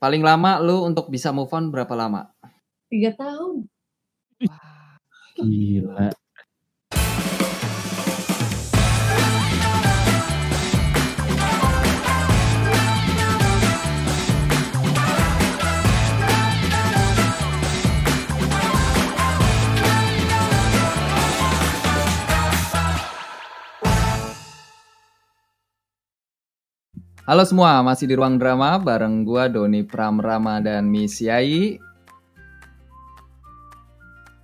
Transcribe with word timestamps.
Paling 0.00 0.24
lama 0.24 0.56
lu 0.64 0.88
untuk 0.88 1.12
bisa 1.12 1.28
move 1.28 1.52
on 1.52 1.68
berapa 1.68 1.92
lama? 1.92 2.32
Tiga 2.88 3.12
tahun. 3.12 3.68
Gila. 5.36 6.19
Halo 27.30 27.46
semua, 27.46 27.78
masih 27.86 28.10
di 28.10 28.18
ruang 28.18 28.42
drama 28.42 28.74
bareng 28.82 29.22
gua 29.22 29.46
Doni 29.46 29.86
Pramrama 29.86 30.58
dan 30.58 30.90
Miss 30.90 31.22
Yai. 31.22 31.78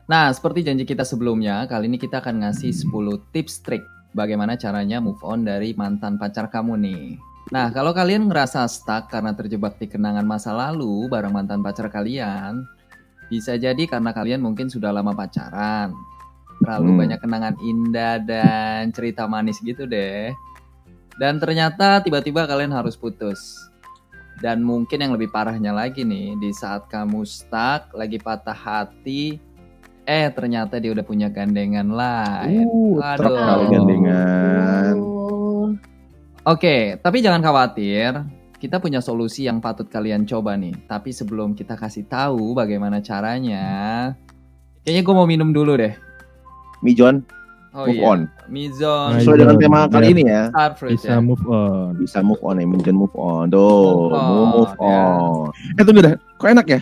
Nah, 0.07 0.31
seperti 0.31 0.63
janji 0.63 0.87
kita 0.87 1.03
sebelumnya, 1.03 1.67
kali 1.67 1.91
ini 1.91 1.99
kita 1.99 2.23
akan 2.23 2.47
ngasih 2.47 2.71
10 2.71 3.19
tips 3.35 3.67
trik 3.67 3.83
bagaimana 4.15 4.55
caranya 4.55 5.03
move 5.03 5.19
on 5.27 5.43
dari 5.43 5.75
mantan 5.75 6.15
pacar 6.15 6.47
kamu 6.47 6.79
nih. 6.79 7.05
Nah, 7.51 7.75
kalau 7.75 7.91
kalian 7.91 8.31
ngerasa 8.31 8.63
stuck 8.71 9.11
karena 9.11 9.35
terjebak 9.35 9.83
di 9.83 9.91
kenangan 9.91 10.23
masa 10.23 10.55
lalu 10.55 11.11
bareng 11.11 11.35
mantan 11.35 11.67
pacar 11.67 11.91
kalian, 11.91 12.63
bisa 13.27 13.59
jadi 13.59 13.83
karena 13.91 14.15
kalian 14.15 14.39
mungkin 14.39 14.71
sudah 14.71 14.95
lama 14.95 15.11
pacaran. 15.11 15.91
Terlalu 16.63 16.91
Hmm. 16.95 16.99
banyak 17.03 17.19
kenangan 17.19 17.55
indah 17.67 18.23
dan 18.23 18.95
cerita 18.95 19.27
manis 19.27 19.59
gitu 19.59 19.91
deh. 19.91 20.31
Dan 21.17 21.41
ternyata 21.41 22.05
tiba-tiba 22.05 22.45
kalian 22.45 22.77
harus 22.77 22.97
putus. 22.97 23.57
Dan 24.37 24.61
mungkin 24.61 25.01
yang 25.01 25.17
lebih 25.17 25.33
parahnya 25.33 25.73
lagi 25.73 26.05
nih, 26.05 26.37
di 26.37 26.53
saat 26.53 26.93
kamu 26.93 27.25
stuck, 27.25 27.89
lagi 27.97 28.21
patah 28.21 28.53
hati, 28.53 29.41
eh 30.05 30.29
ternyata 30.29 30.77
dia 30.77 30.93
udah 30.93 31.01
punya 31.01 31.33
gandengan 31.33 31.89
lain. 31.89 32.69
Uh, 32.69 33.01
Aduh. 33.01 33.69
gandengan. 33.73 34.95
Oke, 36.47 37.01
tapi 37.01 37.25
jangan 37.25 37.41
khawatir. 37.41 38.13
Kita 38.57 38.77
punya 38.81 39.01
solusi 39.01 39.49
yang 39.49 39.61
patut 39.61 39.89
kalian 39.89 40.29
coba 40.29 40.53
nih. 40.57 40.73
Tapi 40.85 41.17
sebelum 41.17 41.57
kita 41.57 41.77
kasih 41.77 42.05
tahu 42.05 42.53
bagaimana 42.53 43.01
caranya, 43.01 43.65
kayaknya 44.85 45.03
gue 45.03 45.15
mau 45.17 45.29
minum 45.29 45.51
dulu 45.51 45.81
deh. 45.81 45.93
Mijon, 46.85 47.25
Oh 47.77 47.85
move 47.85 47.93
iya, 47.93 48.09
on. 48.09 48.21
Mizon. 48.49 49.11
Sesuai 49.21 49.37
dengan 49.39 49.57
tema 49.57 49.79
Biar- 49.85 49.93
kali 49.93 50.07
ini 50.11 50.23
ya. 50.25 50.43
Star 50.49 50.73
Fruit 50.75 50.97
Bisa 50.97 51.13
ya. 51.13 51.21
move 51.21 51.45
on. 51.45 51.91
Bisa 51.95 52.19
move 52.21 52.41
on 52.41 52.57
ya, 52.57 52.65
Mijon 52.65 52.97
move 52.97 53.13
on. 53.15 53.45
Tuh, 53.47 54.09
Move 54.09 54.17
on, 54.17 54.47
move 54.51 54.75
on. 54.79 55.53
Eh 55.77 55.85
tunggu 55.85 56.01
dah, 56.01 56.15
kok 56.35 56.49
enak 56.49 56.67
ya? 56.67 56.81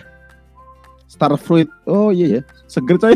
Star 1.05 1.35
fruit. 1.35 1.67
Oh 1.83 2.09
iya 2.09 2.39
ya, 2.39 2.41
seger 2.65 2.95
coy. 2.95 3.11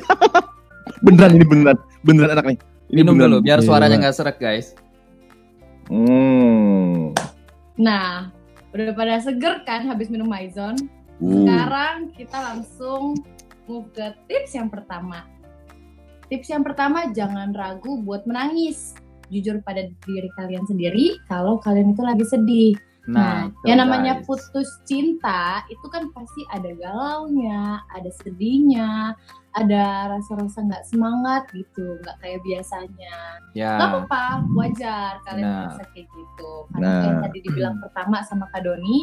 beneran 1.05 1.31
ini 1.33 1.45
beneran, 1.45 1.77
beneran 2.01 2.31
enak 2.33 2.45
nih. 2.45 2.57
Ini 2.89 2.99
Minum 2.99 3.15
beneran. 3.15 3.31
dulu 3.31 3.37
biar 3.41 3.59
Iya. 3.59 3.65
suaranya 3.65 3.95
nggak 3.97 4.13
serak 4.13 4.37
guys. 4.37 4.75
Hmm. 5.87 7.15
Nah, 7.75 8.29
udah 8.69 8.93
pada 8.93 9.17
seger 9.17 9.63
kan 9.63 9.87
habis 9.87 10.07
minum 10.07 10.27
Maison? 10.27 10.75
Uh. 11.17 11.43
Sekarang 11.43 12.11
kita 12.13 12.37
langsung 12.37 13.17
move 13.65 13.87
ke 13.91 14.05
tips 14.25 14.53
yang 14.53 14.67
pertama. 14.67 15.23
Tips 16.29 16.47
yang 16.53 16.61
pertama, 16.61 17.09
jangan 17.09 17.51
ragu 17.57 18.05
buat 18.05 18.23
menangis. 18.29 18.93
Jujur 19.29 19.61
pada 19.61 19.85
diri 20.05 20.29
kalian 20.37 20.65
sendiri 20.65 21.17
kalau 21.29 21.61
kalian 21.61 21.93
itu 21.93 22.01
lagi 22.01 22.25
sedih. 22.25 22.73
Nah, 23.09 23.49
itu, 23.49 23.65
yang 23.65 23.81
namanya 23.81 24.21
guys. 24.21 24.25
putus 24.29 24.69
cinta 24.85 25.65
itu 25.65 25.81
kan 25.89 26.13
pasti 26.13 26.45
ada 26.53 26.69
galaunya, 26.77 27.81
ada 27.89 28.09
sedihnya, 28.21 29.17
ada 29.57 30.13
rasa-rasa 30.13 30.61
nggak 30.61 30.85
semangat 30.85 31.49
gitu, 31.57 31.97
nggak 32.05 32.17
kayak 32.21 32.37
biasanya. 32.45 33.41
Ya. 33.57 33.81
Gak 33.81 34.05
apa-apa, 34.05 34.45
wajar 34.53 35.17
kalian 35.25 35.41
Nah. 35.41 35.57
merasa 35.65 35.83
kayak 35.89 36.05
gitu. 36.05 36.51
Karena 36.69 36.85
Nah. 36.85 37.01
kayak 37.01 37.17
tadi 37.25 37.37
dibilang 37.49 37.75
pertama 37.81 38.17
sama 38.29 38.45
Kak 38.53 38.61
Doni, 38.61 38.97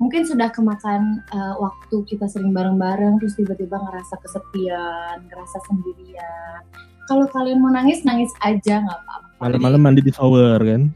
mungkin 0.00 0.24
sudah 0.24 0.48
kemakan 0.48 1.20
uh, 1.28 1.54
waktu 1.60 1.96
kita 2.08 2.24
sering 2.24 2.56
bareng-bareng, 2.56 3.20
terus 3.20 3.36
tiba-tiba 3.36 3.76
ngerasa 3.76 4.16
kesepian, 4.24 5.28
ngerasa 5.28 5.60
sendirian. 5.68 6.64
Kalau 7.04 7.28
kalian 7.28 7.60
mau 7.60 7.68
nangis, 7.68 8.00
nangis 8.02 8.32
aja 8.40 8.80
nggak 8.80 8.98
apa-apa. 9.04 9.28
Malam-malam 9.44 9.80
mandi 9.82 10.00
di 10.00 10.12
shower 10.14 10.56
kan. 10.56 10.88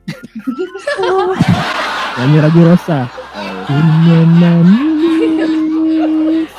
Nyanyi 2.16 2.38
ragu 2.40 2.60
rasa. 2.64 2.98
Punya 3.68 4.20
nangis. 4.40 6.52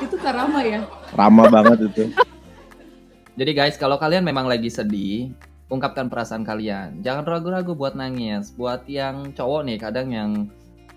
Itu 0.00 0.16
karama 0.16 0.60
ya. 0.64 0.80
Ramah 1.12 1.46
banget 1.52 1.78
itu. 1.92 2.04
Jadi 3.40 3.52
guys, 3.56 3.76
kalau 3.76 4.00
kalian 4.00 4.24
memang 4.24 4.48
lagi 4.48 4.68
sedih, 4.68 5.32
ungkapkan 5.72 6.08
perasaan 6.08 6.44
kalian. 6.44 7.00
Jangan 7.00 7.24
ragu-ragu 7.24 7.72
buat 7.76 7.96
nangis. 7.96 8.52
Buat 8.54 8.86
yang 8.86 9.32
cowok 9.32 9.60
nih, 9.66 9.78
kadang 9.80 10.08
yang 10.12 10.30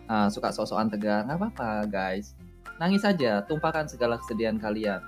uh, 0.10 0.28
suka 0.30 0.50
sosokan 0.54 0.90
tegar, 0.92 1.26
nggak 1.26 1.38
apa-apa 1.40 1.90
guys. 1.90 2.34
Nangis 2.82 3.08
aja, 3.08 3.46
tumpahkan 3.48 3.88
segala 3.88 4.20
kesedihan 4.20 4.60
kalian. 4.60 5.00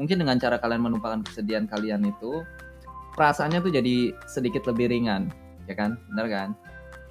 Mungkin 0.00 0.18
dengan 0.24 0.40
cara 0.40 0.58
kalian 0.58 0.82
menumpahkan 0.82 1.22
kesedihan 1.22 1.68
kalian 1.68 2.02
itu, 2.08 2.42
perasaannya 3.14 3.62
tuh 3.62 3.72
jadi 3.72 4.16
sedikit 4.26 4.66
lebih 4.66 4.90
ringan, 4.90 5.30
ya 5.70 5.76
kan? 5.78 6.00
Benar 6.10 6.26
kan? 6.32 6.48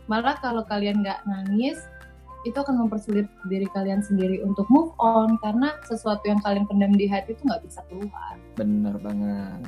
Malah 0.09 0.35
kalau 0.43 0.65
kalian 0.67 0.99
nggak 1.05 1.23
nangis, 1.23 1.87
itu 2.41 2.57
akan 2.57 2.85
mempersulit 2.85 3.29
diri 3.47 3.69
kalian 3.69 4.01
sendiri 4.01 4.41
untuk 4.41 4.65
move 4.73 4.89
on 4.97 5.37
karena 5.45 5.77
sesuatu 5.85 6.25
yang 6.25 6.41
kalian 6.41 6.65
pendam 6.65 6.93
di 6.97 7.05
hati 7.05 7.37
itu 7.37 7.41
nggak 7.45 7.61
bisa 7.69 7.85
keluar. 7.87 8.35
Bener 8.57 8.97
banget. 8.97 9.61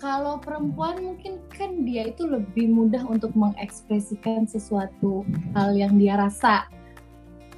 kalau 0.00 0.40
perempuan 0.40 0.96
mungkin 0.96 1.36
kan 1.52 1.84
dia 1.84 2.08
itu 2.08 2.24
lebih 2.24 2.72
mudah 2.72 3.04
untuk 3.04 3.36
mengekspresikan 3.36 4.48
sesuatu 4.48 5.28
hal 5.52 5.76
yang 5.76 6.00
dia 6.00 6.16
rasa 6.16 6.64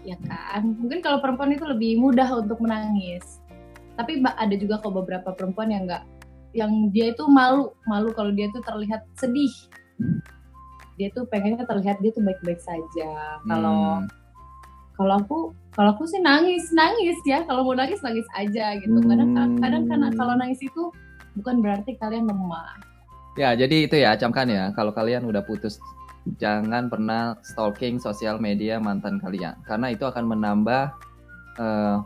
ya 0.02 0.16
kan? 0.26 0.76
Mungkin 0.78 1.00
kalau 1.00 1.18
perempuan 1.22 1.54
itu 1.54 1.64
lebih 1.66 1.98
mudah 1.98 2.28
untuk 2.38 2.58
menangis. 2.62 3.42
Tapi 3.96 4.24
ada 4.24 4.54
juga 4.56 4.80
kok 4.80 4.94
beberapa 4.94 5.36
perempuan 5.36 5.68
yang 5.70 5.84
enggak 5.86 6.04
yang 6.52 6.92
dia 6.92 7.16
itu 7.16 7.24
malu 7.32 7.72
malu 7.88 8.12
kalau 8.12 8.28
dia 8.32 8.48
tuh 8.52 8.60
terlihat 8.60 9.04
sedih. 9.16 9.52
Dia 11.00 11.08
tuh 11.16 11.24
pengennya 11.28 11.64
terlihat 11.64 12.00
dia 12.04 12.12
tuh 12.12 12.20
baik-baik 12.20 12.60
saja. 12.60 13.40
Kalau 13.48 14.04
Hmm. 14.04 14.08
kalau 14.92 15.14
aku 15.24 15.38
kalau 15.72 15.96
aku 15.96 16.04
sih 16.04 16.20
nangis 16.20 16.68
nangis 16.76 17.16
ya. 17.24 17.44
Kalau 17.48 17.64
mau 17.64 17.72
nangis 17.72 18.00
nangis 18.04 18.28
aja 18.36 18.76
gitu. 18.76 19.00
Kadang 19.00 19.32
Hmm. 19.32 19.56
kadang 19.60 19.84
karena 19.88 20.08
kalau 20.12 20.34
nangis 20.36 20.60
itu 20.60 20.92
bukan 21.40 21.64
berarti 21.64 21.96
kalian 21.96 22.28
lemah. 22.28 22.76
Ya, 23.40 23.56
jadi 23.56 23.88
itu 23.88 23.96
ya, 23.96 24.12
camkan 24.20 24.44
ya. 24.44 24.68
Kalau 24.76 24.92
kalian 24.92 25.24
udah 25.24 25.40
putus, 25.40 25.80
jangan 26.36 26.86
pernah 26.86 27.34
stalking 27.40 27.98
sosial 27.98 28.38
media 28.38 28.78
mantan 28.78 29.18
kalian. 29.18 29.58
Karena 29.62 29.88
itu 29.88 30.02
akan 30.02 30.24
menambah 30.28 30.84
eh, 31.56 31.96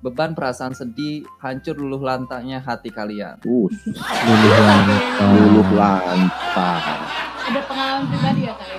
beban 0.00 0.34
perasaan 0.34 0.72
sedih, 0.72 1.22
hancur 1.38 1.74
luluh 1.74 2.00
lantangnya 2.00 2.58
hati 2.58 2.90
kalian. 2.90 3.38
Uh, 3.42 3.70
Luluh 4.26 4.50
lantak. 4.58 5.02
luluh 5.32 5.68
lantak. 5.72 6.82
ada 7.42 7.60
pengalaman 7.64 8.04
pribadi 8.06 8.40
ya 8.44 8.54
kak 8.54 8.66
ya? 8.66 8.78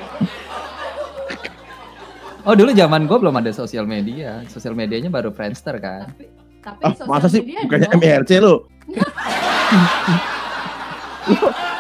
Oh, 2.44 2.52
dulu 2.54 2.76
zaman 2.76 3.08
gue 3.08 3.18
belum 3.18 3.40
ada 3.40 3.56
sosial 3.56 3.88
media. 3.88 4.44
Sosial 4.52 4.76
medianya 4.76 5.08
baru 5.08 5.32
Friendster 5.32 5.80
kan. 5.80 6.12
tapi 6.12 6.28
tapi 6.60 6.80
Ah, 6.84 6.92
sosial 6.92 7.08
masa 7.08 7.28
sih 7.32 7.40
bukannya. 7.40 7.88
MRC 7.96 8.32
lu? 8.44 8.56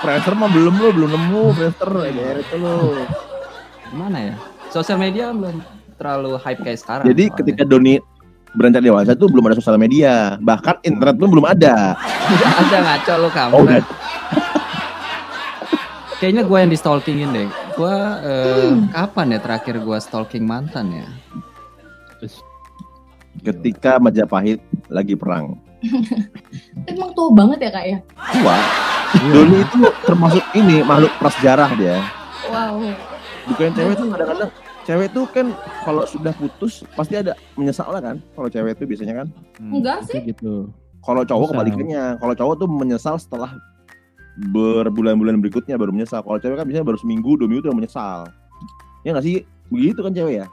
Friendster 0.04 0.36
mah 0.36 0.52
belum 0.52 0.76
lu, 0.84 0.88
belum 0.92 1.10
nemu 1.16 1.42
Friendster 1.56 1.88
MRC 1.96 2.50
lu. 2.60 3.08
Gimana 3.88 4.18
ya? 4.20 4.36
Sosial 4.68 5.00
media 5.00 5.32
belum 5.32 5.64
terlalu 5.96 6.36
hype 6.44 6.60
kayak 6.60 6.80
sekarang. 6.84 7.08
Jadi 7.08 7.32
soalnya. 7.32 7.40
ketika 7.40 7.64
Doni 7.64 7.96
beranjak 8.52 8.84
dewasa 8.84 9.16
tuh 9.16 9.32
belum 9.32 9.48
ada 9.48 9.56
sosial 9.56 9.80
media, 9.80 10.36
bahkan 10.44 10.76
internet 10.84 11.16
pun 11.16 11.32
belum 11.32 11.48
ada. 11.48 11.96
ada 12.36 12.78
ngaco 12.84 13.14
lu 13.16 13.30
kamu. 13.32 13.54
Oh, 13.56 13.64
kan? 13.72 13.84
Kayaknya 16.20 16.44
gue 16.52 16.58
yang 16.60 16.72
di 16.72 16.80
stalkingin 16.80 17.30
deh. 17.32 17.48
Gue 17.80 17.96
eh, 18.28 18.76
kapan 18.92 19.36
ya 19.36 19.40
terakhir 19.40 19.80
gue 19.80 19.98
stalking 20.04 20.44
mantan 20.44 20.92
ya? 20.92 21.08
Ketika 23.40 24.04
Majapahit 24.04 24.60
lagi 24.92 25.16
perang. 25.16 25.63
Emang 26.86 27.10
tua 27.12 27.30
banget 27.32 27.60
ya 27.62 27.72
kak 27.72 27.86
ya 27.86 27.98
Tua. 28.32 28.56
Doni 29.14 29.62
itu 29.62 29.78
termasuk 30.02 30.44
ini 30.54 30.82
makhluk 30.82 31.14
prasejarah 31.18 31.70
dia. 31.76 32.02
wow 32.50 32.82
Bukan 33.44 33.70
cewek 33.72 33.94
tuh 33.94 34.08
kadang-kadang 34.10 34.50
cewek 34.84 35.08
tuh 35.12 35.26
kan 35.30 35.48
kalau 35.84 36.04
sudah 36.04 36.34
putus 36.34 36.82
pasti 36.94 37.14
ada 37.14 37.36
menyesal 37.54 37.92
lah 37.92 38.02
kan. 38.02 38.18
Kalau 38.34 38.50
cewek 38.50 38.74
tuh 38.74 38.88
biasanya 38.88 39.22
kan. 39.22 39.28
Hmm. 39.60 39.72
enggak 39.78 39.98
sih 40.08 40.18
gitu. 40.24 40.72
Kalau 41.00 41.22
cowok 41.22 41.54
kebalikannya. 41.54 42.18
Kalau 42.18 42.34
cowok 42.34 42.56
tuh 42.58 42.68
menyesal 42.68 43.16
setelah 43.16 43.54
berbulan-bulan 44.50 45.38
berikutnya 45.38 45.78
baru 45.78 45.94
menyesal. 45.94 46.24
Kalau 46.24 46.40
cewek 46.40 46.58
kan 46.58 46.66
biasanya 46.66 46.88
baru 46.88 46.98
seminggu, 46.98 47.38
dua 47.38 47.46
minggu 47.46 47.70
udah 47.70 47.78
menyesal. 47.78 48.20
Ya 49.04 49.14
nggak 49.14 49.26
sih? 49.28 49.44
Begitu 49.70 50.00
kan 50.02 50.12
cewek 50.12 50.42
ya? 50.42 50.48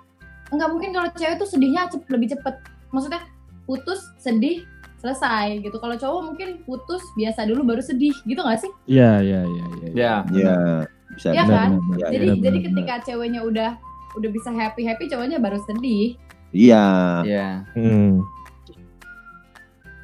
enggak 0.51 0.69
mungkin 0.69 0.91
kalau 0.91 1.09
cewek 1.15 1.39
tuh 1.39 1.47
sedihnya 1.47 1.87
cep- 1.87 2.11
lebih 2.11 2.35
cepet 2.35 2.55
maksudnya 2.91 3.23
putus 3.65 4.03
sedih 4.19 4.67
selesai 5.01 5.59
gitu 5.59 5.77
kalau 5.77 5.97
cowok 5.97 6.21
mungkin 6.27 6.49
putus 6.63 7.01
biasa 7.15 7.45
dulu 7.45 7.65
baru 7.65 7.81
sedih 7.81 8.13
gitu 8.23 8.37
nggak 8.37 8.61
sih 8.61 8.71
Iya, 8.87 9.13
iya, 9.21 9.41
iya, 9.43 9.65
iya. 9.67 9.89
Ya, 9.91 10.15
Ya, 10.31 10.57
bisa. 11.11 11.29
Iya 11.31 11.43
bisa. 11.43 11.55
kan? 11.57 11.71
Ya, 11.97 12.07
jadi 12.11 12.27
ya. 12.27 12.31
benar, 12.31 12.43
jadi 12.43 12.59
benar. 12.59 12.67
ketika 12.69 12.95
ceweknya 13.05 13.41
udah 13.43 13.71
udah 14.13 14.31
bisa 14.31 14.51
happy 14.51 14.83
happy 14.83 15.05
cowoknya 15.07 15.39
baru 15.39 15.59
sedih 15.65 16.15
Iya. 16.51 16.87
ya. 17.25 17.49
Hmm. 17.73 18.21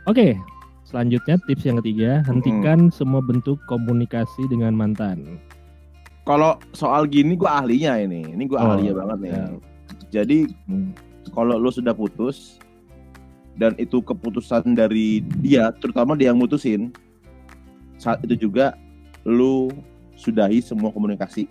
Oke, 0.06 0.38
selanjutnya 0.84 1.34
tips 1.42 1.66
yang 1.66 1.82
ketiga, 1.82 2.22
hentikan 2.22 2.88
semua 2.88 3.18
bentuk 3.18 3.58
komunikasi 3.66 4.46
dengan 4.46 4.70
mantan. 4.70 5.42
Kalau 6.22 6.58
soal 6.70 7.06
gini 7.06 7.34
gua 7.34 7.60
ahlinya 7.60 7.98
ini. 7.98 8.22
Ini 8.28 8.42
gua 8.46 8.58
Oh, 8.60 8.66
ahlinya 8.72 8.94
banget 8.96 9.18
nih. 9.20 9.30
ya. 9.30 9.44
Jadi 10.12 10.38
Hmm. 10.66 10.94
kalau 11.30 11.58
lu 11.58 11.68
sudah 11.68 11.90
putus 11.90 12.62
dan 13.56 13.72
itu 13.80 14.04
keputusan 14.04 14.76
dari 14.76 15.24
dia, 15.40 15.72
terutama 15.80 16.16
dia 16.16 16.32
yang 16.32 16.40
mutusin, 16.40 16.92
saat 17.96 18.20
itu 18.24 18.48
juga 18.48 18.76
lu 19.24 19.72
sudahi 20.16 20.60
semua 20.60 20.92
komunikasi, 20.92 21.48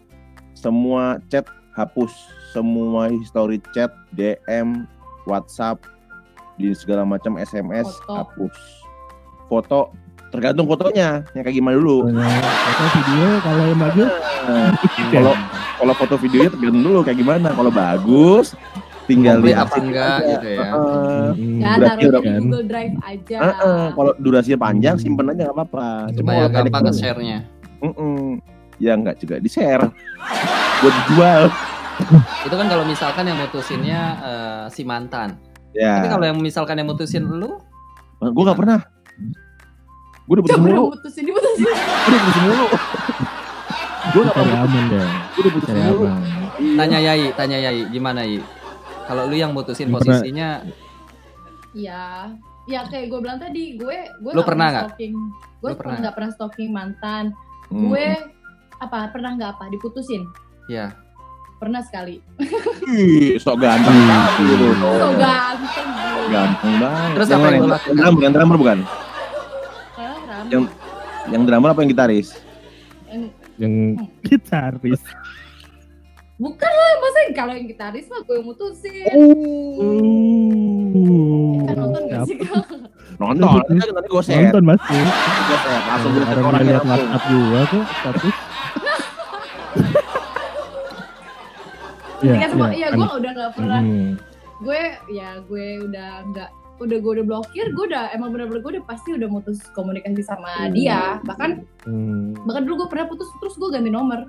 semua 0.54 1.20
chat 1.30 1.46
hapus, 1.74 2.14
semua 2.54 3.12
history 3.12 3.60
chat, 3.74 3.92
DM, 4.16 4.86
WhatsApp, 5.26 5.82
di 6.56 6.72
segala 6.72 7.04
macam 7.04 7.36
SMS 7.36 7.90
Foto. 8.06 8.16
hapus, 8.16 8.58
foto 9.52 9.80
tergantung 10.32 10.68
fotonya 10.68 11.24
yang 11.36 11.44
kayak 11.44 11.58
gimana 11.58 11.76
dulu. 11.76 12.08
Foto 12.10 12.86
video 12.96 13.28
kalau 13.44 13.64
yang 13.68 13.82
bagus, 13.82 14.12
Nah, 14.46 14.70
kalau 15.14 15.34
kalau 15.82 15.94
foto 15.98 16.16
videonya 16.22 16.50
tergantung 16.54 16.84
dulu 16.86 17.00
kayak 17.02 17.20
gimana. 17.20 17.50
Kalau 17.54 17.72
bagus, 17.74 18.54
tinggal 19.06 19.38
di 19.42 19.52
apa 19.54 19.76
enggak 19.78 20.18
gitu 20.26 20.48
ya. 20.50 20.68
Heeh. 20.70 21.26
Hmm, 21.36 21.60
ya 21.62 21.70
udah 21.78 22.22
kan. 22.22 22.42
Google 22.42 22.66
Drive 22.66 22.96
aja 23.02 23.38
Heeh, 23.42 23.82
kalau 23.94 24.12
durasinya 24.18 24.60
panjang 24.60 24.96
simpen 24.98 25.30
aja 25.32 25.42
nggak 25.50 25.56
apa-apa. 25.56 25.88
Kalau 26.10 26.26
pendek 26.26 26.52
gampang 26.52 26.84
ke 26.90 26.94
share-nya. 26.98 27.38
mm-mm. 27.82 28.42
Ya 28.76 28.92
nggak 28.98 29.16
juga 29.22 29.36
di 29.40 29.50
share. 29.50 29.86
Buat 30.82 30.94
dijual. 31.06 31.44
Itu 32.50 32.56
kan 32.60 32.68
kalau 32.68 32.84
misalkan 32.84 33.24
yang 33.24 33.40
mutusinnya 33.40 34.02
eh, 34.20 34.64
si 34.74 34.84
mantan. 34.84 35.40
Ya. 35.72 36.00
Tapi 36.04 36.08
kalau 36.12 36.26
yang 36.28 36.38
misalkan 36.40 36.76
yang 36.80 36.88
mutusin 36.88 37.24
lu, 37.24 37.60
gue 38.20 38.44
nggak 38.44 38.60
pernah. 38.60 38.80
Gue 40.26 40.42
udah 40.42 40.46
putus 40.50 40.58
mulu. 40.58 40.82
udah 40.90 40.98
putusin 40.98 41.24
diputusin 41.24 41.62
Gue 41.62 41.72
udah 42.10 42.20
putus 42.26 42.38
mulu. 42.42 42.66
Gue 44.06 44.22
nggak 44.26 44.36
pernah. 44.36 44.60
aman 44.66 44.84
deh, 44.90 45.08
Gue 45.36 45.42
udah 45.46 45.54
putus 45.54 45.70
mulu. 45.72 46.04
Iya. 46.56 46.76
tanya 46.80 47.00
Yai, 47.04 47.26
tanya 47.36 47.58
Yai, 47.60 47.80
gimana 47.92 48.22
Yai? 48.24 48.40
Kalau 49.06 49.24
lu 49.26 49.36
yang 49.36 49.52
mutusin 49.52 49.86
Yang 49.86 49.94
pernah- 49.96 50.18
posisinya, 50.18 50.50
ya 51.72 52.04
ya 52.66 52.82
kayak 52.84 53.06
gue 53.08 53.20
bilang 53.20 53.38
tadi 53.38 53.76
gue 53.76 53.98
gue 54.18 54.32
Lu 54.32 54.42
pernah 54.42 54.68
nggak? 54.68 54.84
stalking 54.90 55.14
gue 55.62 55.70
Lu 55.70 55.76
pernah 55.76 55.98
nggak 56.00 56.14
pernah 56.14 56.32
stalking 56.32 56.72
mantan 56.72 57.26
Hmm. 57.66 57.90
gue 57.90 58.08
apa 58.76 59.10
pernah 59.10 59.34
nggak 59.34 59.52
apa 59.52 59.66
diputusin 59.70 60.26
ya 60.66 60.94
pernah 61.56 61.80
sekali 61.80 62.22
Ih, 62.88 63.38
sok 63.38 63.58
ganteng 63.60 63.94
banget 64.04 64.32
gitu. 64.40 64.68
so 64.74 65.08
ganteng 65.16 65.90
Ganteng 66.26 66.74
banget. 66.80 67.10
Terus 67.14 67.28
Yang 67.28 67.38
apa 67.38 67.46
yang 67.46 67.54
Yang 67.56 67.70
lakukan? 67.70 67.94
drummer, 67.96 68.20
yang 68.20 68.34
drummer 68.34 68.58
bukan? 68.58 68.78
Yang- 70.48 70.70
Yang 71.26 71.44
drummer 71.44 71.70
apa 71.70 71.80
yang 71.80 71.90
gitaris? 71.92 72.28
Yang- 73.08 73.32
Yang 73.56 73.74
gitaris. 74.24 75.02
Bukan 76.36 76.68
lah 76.70 76.92
masa 76.98 77.20
kalau 77.32 77.54
yang 77.54 77.64
gitaris 77.66 78.06
mah 78.06 78.20
gue 78.22 78.36
yang 78.36 78.46
mutusin 78.46 79.08
Uh, 80.96 81.64
kan 81.66 81.76
nonton 81.78 82.02
gak 82.08 82.24
sih 82.24 82.36
Kak? 82.38 82.64
Nonton, 83.16 83.60
nanti 83.66 83.90
nanti 83.90 84.08
gue 84.08 84.22
share. 84.22 84.44
Nonton 84.46 84.64
mas. 84.66 84.80
Gue 84.82 85.00
share. 85.58 85.84
Langsung 85.86 86.12
gue 86.12 86.24
share 86.24 86.38
Orang 86.38 86.54
langsung. 86.56 86.88
WhatsApp 86.88 87.24
gua 87.26 87.62
tuh 87.66 87.84
status. 87.86 88.36
Ketika 92.18 92.48
semua 92.50 92.70
iya 92.72 92.88
gue 92.90 93.04
udah 93.06 93.32
nggak 93.32 93.52
pernah 93.54 93.82
gue 94.58 94.82
ya 95.12 95.30
gue 95.42 95.66
udah 95.84 96.12
nggak 96.26 96.50
udah 96.78 96.98
gue 96.98 97.12
udah 97.14 97.26
blokir 97.26 97.66
gue 97.70 97.86
udah 97.86 98.12
emang 98.12 98.32
bener-bener 98.32 98.60
gue 98.60 98.72
udah 98.74 98.86
pasti 98.86 99.12
udah 99.12 99.28
mutus 99.28 99.60
komunikasi 99.72 100.24
sama 100.24 100.48
Hmm. 100.48 100.72
dia 100.72 101.20
bahkan 101.22 101.68
Hmm. 101.84 102.32
bahkan 102.44 102.64
dulu 102.64 102.84
gue 102.84 102.90
pernah 102.90 103.06
putus 103.06 103.28
terus 103.38 103.56
gue 103.56 103.70
ganti 103.70 103.88
nomor 103.88 104.24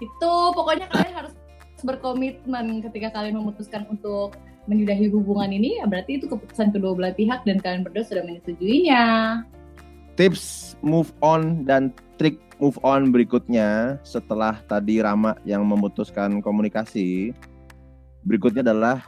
itu 0.00 0.32
pokoknya 0.54 0.86
kalian 0.90 1.14
harus 1.14 1.34
berkomitmen 1.84 2.80
ketika 2.90 3.20
kalian 3.20 3.38
memutuskan 3.38 3.84
untuk 3.92 4.34
menyudahi 4.64 5.12
hubungan 5.12 5.52
ini 5.52 5.78
ya 5.78 5.84
berarti 5.84 6.16
itu 6.16 6.26
keputusan 6.26 6.72
kedua 6.72 6.96
belah 6.96 7.12
pihak 7.12 7.44
dan 7.44 7.60
kalian 7.60 7.84
berdua 7.84 8.04
sudah 8.08 8.24
menyetujuinya 8.24 9.04
Tips 10.14 10.78
move 10.78 11.10
on 11.26 11.66
dan 11.66 11.90
trik 12.22 12.38
move 12.62 12.78
on 12.86 13.10
berikutnya 13.10 13.98
setelah 14.06 14.62
tadi 14.70 15.02
Rama 15.02 15.34
yang 15.42 15.66
memutuskan 15.66 16.38
komunikasi. 16.38 17.34
Berikutnya 18.22 18.62
adalah 18.62 19.02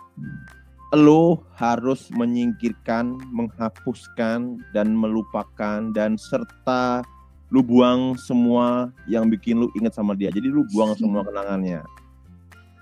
lo 0.99 1.47
harus 1.55 2.11
menyingkirkan, 2.11 3.15
menghapuskan 3.31 4.59
dan 4.75 4.99
melupakan 4.99 5.95
dan 5.95 6.19
serta 6.19 7.07
lu 7.49 7.63
buang 7.63 8.19
semua 8.19 8.91
yang 9.07 9.27
bikin 9.27 9.57
lu 9.57 9.71
inget 9.73 9.93
sama 9.93 10.13
dia. 10.13 10.29
Jadi 10.29 10.47
lu 10.47 10.67
buang 10.69 10.95
semua 10.95 11.23
kenangannya. 11.23 11.83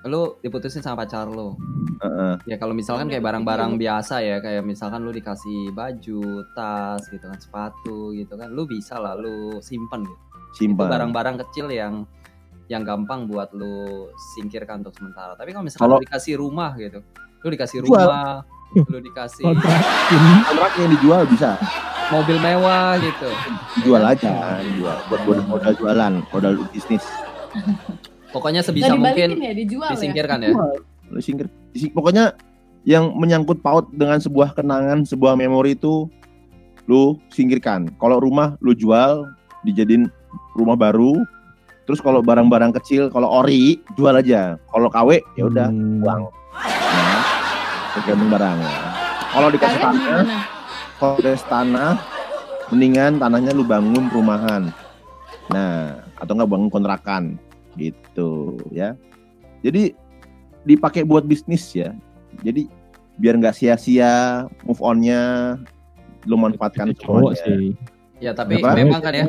lu 0.05 0.37
diputusin 0.39 0.85
sama 0.85 1.01
pacar 1.01 1.25
lu. 1.25 1.57
Heeh. 1.97 2.37
Ya 2.45 2.61
kalau 2.61 2.77
misalkan 2.77 3.09
kayak 3.09 3.25
barang-barang 3.25 3.81
biasa 3.81 4.21
ya, 4.21 4.37
kayak 4.37 4.61
misalkan 4.61 5.01
lu 5.01 5.09
dikasih 5.09 5.73
baju, 5.73 6.21
tas 6.53 7.01
gitu 7.09 7.25
kan, 7.25 7.41
sepatu 7.41 8.13
gitu 8.13 8.37
kan, 8.37 8.53
lu 8.53 8.69
bisa 8.69 9.01
lah 9.01 9.17
lu 9.17 9.65
simpen 9.65 10.05
gitu. 10.05 10.21
Itu 10.53 10.61
Simpan. 10.61 10.93
barang-barang 10.93 11.41
kecil 11.49 11.73
yang 11.73 12.05
yang 12.69 12.85
gampang 12.85 13.25
buat 13.25 13.57
lu 13.57 14.13
singkirkan 14.37 14.85
untuk 14.85 14.93
sementara. 14.93 15.33
Tapi 15.35 15.57
kalau 15.57 15.65
misalkan 15.65 15.89
Kalau- 15.89 15.97
lu 15.97 16.05
dikasih 16.05 16.35
rumah 16.37 16.71
gitu, 16.77 17.01
lu 17.41 17.49
dikasih 17.49 17.77
Jual. 17.81 18.05
rumah, 18.05 18.29
lu 18.77 18.99
dikasih. 19.01 19.45
Kontrak 20.45 20.73
yang 20.85 20.91
dijual 20.93 21.21
bisa. 21.25 21.57
Mobil 22.09 22.37
mewah 22.37 22.99
gitu. 22.99 23.29
Dijual 23.77 24.05
aja, 24.05 24.33
dijual 24.61 24.97
buat 25.07 25.21
buat 25.25 25.39
modal 25.45 25.73
jualan, 25.75 26.13
modal 26.29 26.53
bisnis. 26.69 27.05
Pokoknya 28.29 28.61
sebisa 28.61 28.93
mungkin 28.93 29.39
ya 29.39 29.53
dijual 29.53 29.87
ya 29.87 29.95
disingkirkan 29.95 30.39
ya. 30.43 30.51
Lu 31.07 31.21
singkir. 31.21 31.47
disi- 31.71 31.89
Pokoknya 31.89 32.35
yang 32.83 33.15
menyangkut 33.15 33.61
paut 33.61 33.87
dengan 33.91 34.19
sebuah 34.19 34.53
kenangan, 34.53 35.05
sebuah 35.05 35.35
memori 35.35 35.73
itu 35.73 36.11
lu 36.85 37.17
singkirkan. 37.31 37.89
Kalau 37.97 38.19
rumah 38.19 38.59
lu 38.59 38.75
jual, 38.75 39.25
dijadiin 39.63 40.11
rumah 40.53 40.75
baru. 40.75 41.17
Terus 41.85 42.01
kalau 42.01 42.21
barang-barang 42.21 42.73
kecil, 42.75 43.09
kalau 43.09 43.29
ori 43.31 43.77
jual 43.95 44.13
aja. 44.13 44.57
Kalau 44.67 44.89
KW 44.89 45.21
ya 45.35 45.45
udah 45.45 45.69
Hmm. 45.69 46.01
buang. 46.01 46.23
Nah, 46.55 47.21
tergantung 47.95 48.29
barangnya. 48.29 48.73
Kalau 49.29 49.49
dikasih 49.51 49.79
tanah, 49.79 50.25
kalau 50.99 51.19
tanah, 51.51 51.99
mendingan 52.71 53.19
tanahnya 53.19 53.53
lu 53.53 53.67
bangun 53.67 54.09
perumahan. 54.09 54.71
Nah, 55.53 56.01
atau 56.17 56.33
enggak 56.39 56.51
bangun 56.51 56.71
kontrakan 56.73 57.23
gitu 57.77 58.57
ya. 58.71 58.95
Jadi 59.61 59.93
dipakai 60.65 61.05
buat 61.05 61.27
bisnis 61.27 61.69
ya. 61.75 61.93
Jadi 62.41 62.71
biar 63.21 63.39
nggak 63.39 63.55
sia-sia 63.55 64.47
move 64.67 64.83
on-nya 64.83 65.55
lu 66.25 66.35
manfaatkan 66.41 66.91
Itu 66.91 67.07
cowok 67.07 67.37
semuanya. 67.39 67.45
sih. 67.45 67.67
Ya 68.23 68.33
tapi 68.33 68.59
Apa? 68.59 68.75
memang 68.75 69.01
kan 69.05 69.15
ya. 69.15 69.27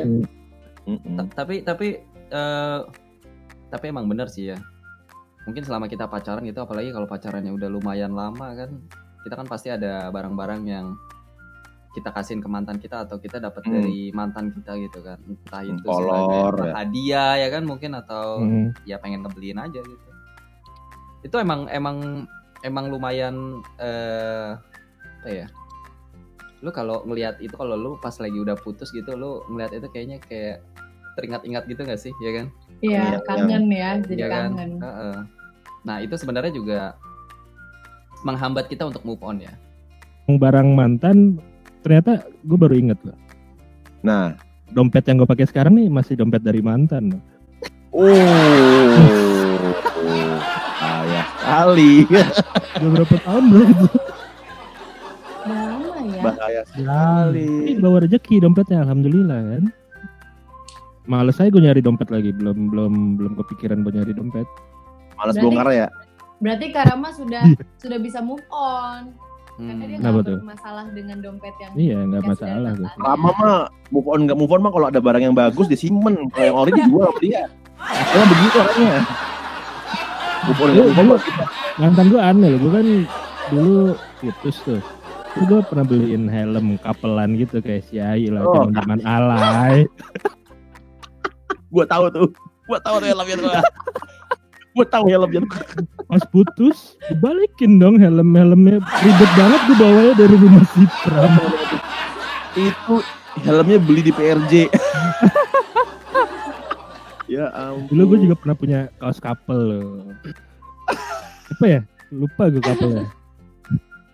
Mm-mm. 0.86 1.28
Tapi 1.34 1.60
tapi 1.66 2.00
eh, 2.32 2.78
tapi 3.68 3.84
emang 3.90 4.08
benar 4.08 4.30
sih 4.30 4.54
ya. 4.54 4.58
Mungkin 5.46 5.62
selama 5.62 5.86
kita 5.86 6.10
pacaran 6.10 6.42
gitu, 6.42 6.58
apalagi 6.58 6.90
kalau 6.90 7.06
pacarannya 7.06 7.54
udah 7.54 7.70
lumayan 7.70 8.10
lama 8.18 8.50
kan, 8.58 8.82
kita 9.22 9.38
kan 9.38 9.46
pasti 9.46 9.70
ada 9.70 10.10
barang-barang 10.10 10.66
yang 10.66 10.98
kita 11.96 12.12
kasihin 12.12 12.44
ke 12.44 12.48
mantan 12.48 12.76
kita 12.76 13.08
atau 13.08 13.16
kita 13.16 13.40
dapat 13.40 13.64
Hmm. 13.64 13.80
dari 13.80 14.12
mantan 14.12 14.52
kita 14.52 14.76
gitu 14.76 15.00
kan. 15.00 15.16
Entah 15.24 15.64
itu 15.64 15.80
Kolor, 15.80 15.96
sebagai 16.52 16.68
ya. 16.68 16.72
hadiah 16.76 17.32
ya 17.40 17.48
kan 17.48 17.62
mungkin 17.64 17.96
atau 17.96 18.44
Hmm. 18.44 18.68
ya 18.84 19.00
pengen 19.00 19.24
ngebeliin 19.24 19.56
aja 19.56 19.80
gitu. 19.80 20.08
Itu 21.24 21.40
emang 21.40 21.64
emang 21.72 22.28
emang 22.60 22.92
lumayan 22.92 23.64
eh 23.80 24.52
apa 25.16 25.28
ya? 25.32 25.48
Lu 26.60 26.68
kalau 26.68 27.00
ngelihat 27.04 27.40
itu 27.40 27.56
kalau 27.56 27.74
lu 27.74 27.90
pas 27.96 28.12
lagi 28.16 28.36
udah 28.36 28.54
putus 28.54 28.92
gitu 28.92 29.16
lu 29.16 29.40
ngelihat 29.48 29.72
itu 29.74 29.88
kayaknya 29.88 30.18
kayak 30.20 30.60
teringat-ingat 31.16 31.64
gitu 31.64 31.80
gak 31.80 31.96
sih, 31.96 32.12
ya 32.20 32.30
kan? 32.36 32.46
Iya, 32.84 33.02
Iya, 33.08 33.18
kangen 33.24 33.64
ya, 33.72 33.90
jadi 34.04 34.20
Iya 34.20 34.26
kan? 34.28 34.50
kangen. 34.52 34.70
Heeh. 34.84 35.16
Nah, 35.88 35.96
itu 36.04 36.12
sebenarnya 36.12 36.52
juga 36.52 36.92
menghambat 38.20 38.68
kita 38.68 38.84
untuk 38.84 39.00
move 39.00 39.22
on 39.24 39.40
ya. 39.40 39.56
Barang 40.28 40.74
mantan 40.74 41.38
ternyata 41.86 42.12
gue 42.42 42.58
baru 42.58 42.74
inget 42.74 42.98
loh. 43.06 43.14
Nah, 44.02 44.34
Dompet 44.66 45.06
yang 45.06 45.22
gue 45.22 45.30
pakai 45.30 45.46
sekarang 45.46 45.78
nih 45.78 45.86
masih 45.86 46.18
dompet 46.18 46.42
dari 46.42 46.58
mantan. 46.58 47.22
oh, 47.94 48.10
tai 49.86 50.26
Bahaya 50.82 51.22
sekali. 51.30 51.92
Beberapa 52.76 53.14
tahun 53.22 53.44
bro 53.46 53.62
itu. 53.62 53.86
Udah 55.46 55.62
lama 55.70 55.94
ya. 56.02 56.20
Bahaya 56.20 56.62
sekali. 56.66 57.78
bawa 57.78 58.02
rezeki 58.02 58.42
dompetnya 58.42 58.82
alhamdulillah 58.82 59.40
kan. 59.54 59.64
Males 61.06 61.38
saya 61.38 61.54
gue 61.54 61.62
nyari 61.62 61.78
dompet 61.78 62.10
lagi, 62.10 62.34
belum 62.34 62.66
belum 62.66 62.92
belum 63.14 63.32
kepikiran 63.38 63.86
buat 63.86 63.94
nyari 63.94 64.10
dompet. 64.10 64.48
Malas 65.14 65.38
Berarti- 65.38 65.46
bongkar 65.46 65.68
ya. 65.70 65.88
Berarti 66.36 66.66
Karama 66.68 67.08
sudah 67.14 67.46
sudah 67.78 67.98
bisa 68.02 68.18
move 68.18 68.42
on. 68.50 69.14
Karena 69.56 69.72
Hmm. 69.72 69.80
dia 69.82 69.96
nggak 69.98 70.12
tuh? 70.20 70.38
bermasalah 70.38 70.84
dengan 70.92 71.16
dompet 71.18 71.54
yang 71.56 71.72
Iya 71.74 71.98
nggak 72.04 72.22
masalah 72.26 72.70
gue. 72.72 72.88
Lama 72.98 73.30
mah 73.32 73.56
move 73.88 74.06
on 74.06 74.20
nggak 74.24 74.36
move 74.36 74.52
on 74.52 74.60
mah 74.60 74.70
kalau 74.70 74.86
ada 74.86 75.00
barang 75.00 75.22
yang 75.22 75.32
bagus 75.32 75.66
disimpen. 75.66 76.28
Kalau 76.30 76.44
yang 76.44 76.56
ori 76.58 76.72
dijual 76.74 77.08
sama 77.08 77.20
dia. 77.20 77.42
Emang 78.12 78.28
begitu 78.28 78.56
orangnya. 78.58 78.96
Move 80.42 80.58
on 80.58 80.68
nggak 80.68 80.86
move 80.94 81.10
on. 81.10 81.20
Mantan 81.76 82.06
gue 82.06 82.20
aneh 82.20 82.48
loh, 82.48 82.58
gue 82.58 82.70
kan 82.70 82.86
dulu 83.46 83.80
putus 84.18 84.56
tuh. 84.60 84.80
Terus 85.32 85.44
gue 85.46 85.60
pernah 85.62 85.84
beliin 85.84 86.24
helm 86.26 86.76
kapelan 86.76 87.36
gitu 87.36 87.60
kayak 87.60 87.84
si 87.84 87.96
Ai 87.96 88.28
lah, 88.28 88.40
Oh. 88.40 88.68
zaman 88.68 89.00
alay. 89.04 89.84
Gua 91.68 91.84
tahu 91.84 92.08
tuh. 92.08 92.28
Gua 92.64 92.78
tahu 92.78 92.96
tuh 92.98 93.08
helmnya 93.10 93.36
tuh. 93.36 93.52
Gua 94.72 94.86
tahu 94.86 95.04
helmnya 95.06 95.40
tuh. 95.42 95.52
Pas 96.06 96.22
putus, 96.30 96.94
dibalikin 97.10 97.82
dong 97.82 97.98
helm-helmnya. 97.98 98.78
Ribet 98.78 99.30
banget 99.34 99.60
gue 99.66 99.76
bawanya 99.76 100.14
dari 100.14 100.36
rumah 100.38 100.62
si 100.70 100.86
Pram. 101.02 101.34
Itu 102.54 103.02
helmnya 103.42 103.78
beli 103.82 104.06
di 104.06 104.12
PRJ. 104.14 104.70
ya 107.34 107.50
ampun. 107.58 107.90
Dulu 107.90 108.02
gue 108.14 108.18
juga 108.30 108.34
pernah 108.38 108.56
punya 108.56 108.80
kaos 109.02 109.18
couple 109.18 109.58
loh. 109.58 110.14
Apa 111.58 111.64
ya? 111.66 111.80
Lupa 112.14 112.54
gue 112.54 112.62
couple 112.62 113.02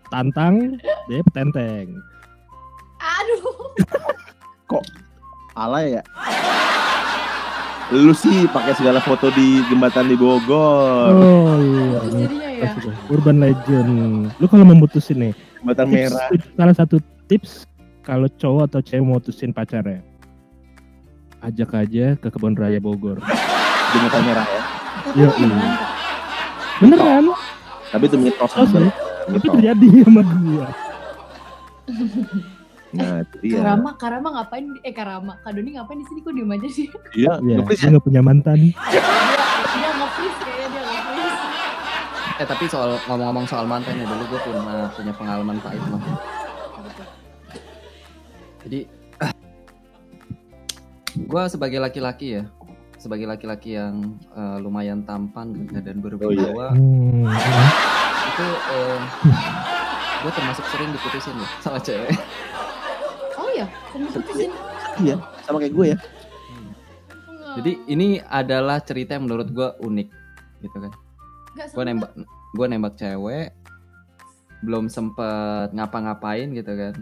Tantang, 0.08 0.80
dia 1.12 1.20
petenteng. 1.28 2.00
Aduh. 3.00 3.68
alay 5.52 6.00
ya. 6.00 6.02
Lu 7.92 8.16
sih 8.16 8.48
pakai 8.48 8.72
segala 8.72 8.98
foto 8.98 9.28
di 9.30 9.60
jembatan 9.68 10.08
di 10.08 10.16
Bogor, 10.16 11.12
Oh 11.12 11.60
iya. 11.60 12.24
Ya. 12.62 12.72
Urban 13.06 13.36
Legend. 13.36 13.92
Lu 14.40 14.46
kalau 14.46 14.64
mau 14.64 14.72
mutusin 14.74 15.18
nih, 15.20 15.32
jembatan 15.60 15.86
tips, 15.86 15.92
merah. 15.92 16.28
tips- 16.32 16.50
salah 16.56 16.74
satu 16.74 16.96
tips 17.26 17.50
kalau 18.00 18.32
cowok 18.32 18.72
atau 18.72 18.80
cewek 18.80 19.02
mau 19.02 19.20
mutusin 19.20 19.52
pacarnya, 19.52 20.00
ajak 21.42 21.70
aja 21.76 22.16
ke 22.16 22.28
kebun 22.32 22.56
raya 22.56 22.80
Bogor. 22.80 23.20
Jembatan 23.92 24.22
merah 24.24 24.46
ya. 24.46 24.62
Iya, 25.12 25.28
beneran, 26.80 27.24
iya. 27.28 27.36
Tapi 27.92 28.04
itu 28.08 28.16
mitos 28.16 28.52
Oh. 28.56 28.66
Tapi 29.22 29.46
terjadi 29.52 29.86
sama 30.02 30.22
gua. 30.24 30.66
Nah, 32.92 33.24
dia. 33.38 33.56
Karama, 33.56 33.90
Karama 33.96 34.28
ngapain? 34.32 34.68
Eh 34.80 34.92
Karama, 34.92 35.40
Kak 35.40 35.52
Doni 35.52 35.72
ngapain 35.72 35.96
di 35.96 36.04
sini? 36.04 36.20
Kok 36.20 36.32
diem 36.32 36.50
aja 36.50 36.68
sih? 36.68 36.86
Iya, 37.18 37.32
Iya, 37.40 37.56
nge-freeze 37.58 37.80
dia 37.80 37.90
nggak 37.90 38.04
punya 38.04 38.20
mantan. 38.20 38.58
dia 38.60 38.72
dia 39.72 39.90
nge-freeze 39.90 40.38
kayaknya 40.38 40.66
dia 40.68 40.82
nge-freeze. 40.82 41.38
Eh 42.36 42.46
tapi 42.46 42.64
soal 42.66 42.90
ngomong-ngomong 43.02 43.46
soal 43.46 43.64
mantan 43.64 43.96
ya 43.96 44.04
dulu 44.04 44.24
gue 44.26 44.40
pernah 44.42 44.88
punya 44.90 45.12
pengalaman 45.14 45.56
pahit 45.58 45.80
tuh? 45.82 46.00
Jadi 48.62 48.80
gue 51.28 51.42
sebagai 51.48 51.78
laki-laki 51.78 52.26
ya, 52.34 52.44
sebagai 52.94 53.24
laki-laki 53.24 53.74
yang 53.74 53.94
eh, 54.30 54.56
lumayan 54.58 55.00
tampan 55.02 55.48
dan 55.66 55.80
Oh, 55.80 55.88
iya. 55.88 55.96
berwibawa, 55.98 56.66
Hmm. 56.72 57.24
itu 58.28 58.46
gue 60.22 60.30
termasuk 60.30 60.64
sering 60.68 60.90
diputusin 60.90 61.34
loh 61.34 61.50
sama 61.58 61.78
cewek. 61.78 62.14
Oh 63.66 64.36
iya. 64.36 64.50
Iya, 65.00 65.16
sama 65.44 65.56
kayak 65.58 65.74
gue 65.74 65.86
ya. 65.96 65.98
Jadi 67.52 67.72
ini 67.88 68.20
adalah 68.24 68.80
cerita 68.80 69.16
yang 69.16 69.28
menurut 69.28 69.48
gue 69.52 69.68
unik, 69.84 70.08
gitu 70.64 70.76
kan. 70.80 70.92
Nggak 71.52 71.66
Gue 71.76 71.84
nembak, 71.84 72.10
gue 72.56 72.66
nembak 72.68 72.94
cewek, 72.96 73.52
belum 74.64 74.88
sempet 74.88 75.68
ngapa-ngapain 75.76 76.48
gitu 76.56 76.72
kan. 76.72 76.94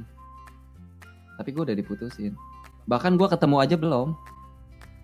Tapi 1.38 1.48
gue 1.54 1.62
udah 1.70 1.76
diputusin. 1.78 2.34
Bahkan 2.90 3.14
gue 3.14 3.28
ketemu 3.30 3.56
aja 3.62 3.76
belum. 3.78 4.18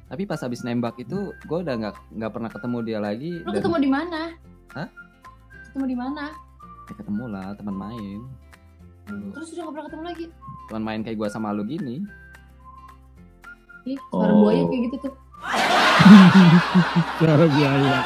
Tapi 0.07 0.23
pas 0.27 0.39
habis 0.43 0.63
nembak 0.63 0.99
itu, 0.99 1.35
gue 1.47 1.59
udah 1.63 1.75
nggak 1.79 1.95
nggak 2.15 2.33
pernah 2.35 2.51
ketemu 2.51 2.79
dia 2.83 2.99
lagi. 2.99 3.43
Lu 3.43 3.51
dan- 3.51 3.59
ketemu 3.63 3.77
di 3.79 3.91
mana? 3.91 4.21
Hah? 4.75 4.89
Ketemu 5.71 5.85
di 5.87 5.97
mana? 5.99 6.25
Ya 6.87 6.95
ketemu 6.95 7.25
lah 7.27 7.51
teman 7.59 7.75
main 7.75 8.23
Terus 9.07 9.49
udah 9.55 9.63
gak 9.67 9.73
pernah 9.75 9.87
ketemu 9.87 10.05
lagi. 10.07 10.25
Teman 10.67 10.83
main 10.83 11.01
kayak 11.03 11.17
gua 11.17 11.29
sama 11.29 11.51
lu 11.51 11.63
gini 11.63 12.03
Ih, 13.87 13.95
suara 14.11 14.33
Oh. 14.35 14.43
buaya 14.43 14.63
kayak 14.67 14.83
gitu 14.91 14.97
tuh. 14.99 15.15
Suara 17.23 17.45
buaya. 17.47 17.99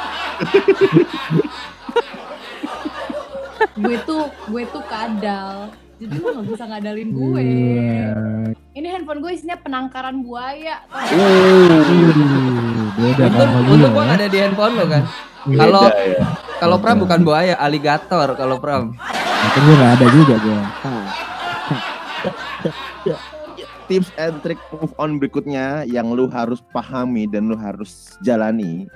Gue 3.81 3.97
tuh, 4.05 4.29
gue 4.29 4.63
tuh 4.69 4.85
kadal. 4.85 5.73
Jadi 5.97 6.15
lu 6.21 6.37
gak 6.37 6.47
bisa 6.53 6.65
ngadalin 6.69 7.09
gue. 7.17 7.41
Iya. 7.41 8.13
Ini 8.77 8.87
handphone 8.93 9.25
gue 9.25 9.33
isinya 9.33 9.57
penangkaran 9.57 10.21
buaya. 10.21 10.85
Gak? 10.85 11.01
Beda 13.01 13.25
gua 13.89 14.03
nggak 14.05 14.17
ada 14.21 14.27
di 14.29 14.39
handphone 14.39 14.75
lo 14.77 14.85
kan 14.85 15.05
kalau 15.41 15.89
ya. 15.89 16.21
kalau 16.61 16.77
Pram 16.77 17.01
bukan 17.01 17.21
buaya 17.25 17.57
aligator 17.57 18.37
kalau 18.37 18.61
Pram 18.61 18.93
Mungkin 18.93 19.61
gua 19.65 19.77
nggak 19.81 19.93
ada 19.97 20.07
juga 20.13 20.35
gua. 20.37 20.61
Tips 23.91 24.15
and 24.23 24.39
trick 24.47 24.61
move 24.71 24.95
on 25.03 25.19
berikutnya 25.19 25.83
yang 25.83 26.15
lu 26.15 26.31
harus 26.31 26.63
pahami 26.71 27.27
dan 27.27 27.51
lu 27.51 27.59
harus 27.59 28.15
jalani 28.23 28.87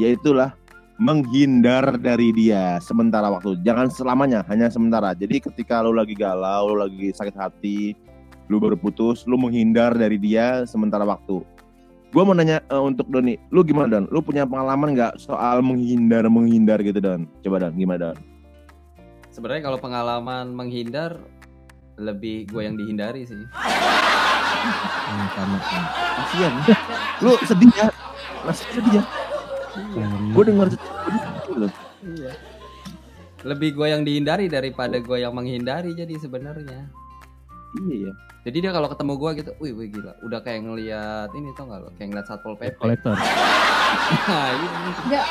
yaitulah 0.00 0.56
menghindar 0.96 2.00
dari 2.00 2.32
dia 2.32 2.80
sementara 2.80 3.28
waktu. 3.28 3.60
Jangan 3.66 3.90
selamanya, 3.92 4.40
hanya 4.48 4.72
sementara. 4.72 5.12
Jadi 5.12 5.42
ketika 5.42 5.82
lu 5.84 5.92
lagi 5.92 6.16
galau, 6.16 6.72
lu 6.72 6.76
lagi 6.80 7.12
sakit 7.12 7.36
hati, 7.36 7.92
lu 8.48 8.62
baru 8.62 8.78
putus, 8.78 9.26
lu 9.28 9.36
menghindar 9.36 9.92
dari 9.92 10.16
dia 10.16 10.64
sementara 10.64 11.04
waktu. 11.04 11.44
Gue 12.12 12.22
mau 12.22 12.36
nanya 12.36 12.60
eh, 12.70 12.78
untuk 12.80 13.08
Doni, 13.08 13.36
lu 13.50 13.64
gimana 13.66 14.00
Don? 14.00 14.04
Lu 14.12 14.20
punya 14.22 14.46
pengalaman 14.48 14.94
nggak 14.96 15.20
soal 15.20 15.60
menghindar 15.60 16.28
menghindar 16.28 16.78
gitu 16.80 17.00
Don? 17.02 17.26
Coba 17.44 17.68
Don, 17.68 17.74
gimana 17.76 18.12
Don? 18.12 18.32
sebenarnya 19.32 19.64
kalau 19.64 19.80
pengalaman 19.80 20.52
menghindar 20.52 21.16
lebih 21.96 22.48
gue 22.48 22.62
yang 22.62 22.76
dihindari 22.76 23.24
sih 23.24 23.42
Hmm, 24.62 25.26
sama. 25.34 25.58
Kasian. 26.22 26.52
lu 27.18 27.34
sedih 27.42 27.72
ya? 27.74 27.86
Masih 28.46 28.66
sedih 28.70 29.02
ya? 29.02 29.04
Gue 30.30 30.44
loh. 31.58 31.72
iya 32.02 32.32
lebih 33.42 33.74
gue 33.74 33.86
yang 33.90 34.02
dihindari 34.02 34.46
daripada 34.46 35.02
gue 35.02 35.18
yang 35.18 35.34
menghindari 35.34 35.92
jadi 35.92 36.14
sebenarnya 36.14 36.86
Iya 37.74 37.96
ya. 38.06 38.12
jadi 38.44 38.56
dia 38.60 38.70
kalau 38.70 38.86
ketemu 38.86 39.12
gue 39.16 39.30
gitu 39.42 39.50
wih 39.58 39.72
wih 39.72 39.88
gila 39.90 40.12
udah 40.22 40.38
kayak 40.38 40.62
ngeliat 40.62 41.32
ini 41.34 41.50
tau 41.56 41.66
gak 41.66 41.80
lo 41.80 41.90
kayak 41.96 42.08
ngeliat 42.12 42.26
satpol 42.28 42.54
pp 42.54 42.76
kolektor. 42.76 43.16
nah, 43.16 44.50
iya. 45.08 45.22